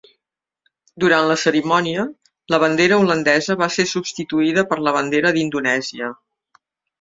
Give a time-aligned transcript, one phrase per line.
[1.01, 2.05] Durant la cerimònia,
[2.53, 6.11] la bandera holandesa va ser substituïda per la bandera d'Indonèsia.